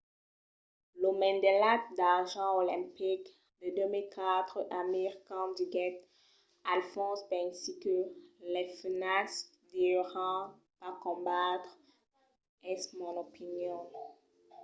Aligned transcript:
lo 1.01 1.09
medalhat 1.23 1.81
d'argent 1.97 2.51
olimpic 2.61 3.21
de 3.61 3.67
2004 3.77 4.75
amir 4.81 5.13
khan 5.27 5.47
diguèt 5.57 5.97
al 6.71 6.81
fons 6.93 7.19
pensi 7.31 7.69
que 7.83 7.95
las 8.53 8.69
femnas 8.81 9.31
deurián 9.71 10.39
pas 10.79 10.95
combatre. 11.05 11.73
es 12.73 12.81
mon 12.97 13.15
opinion. 13.27 13.83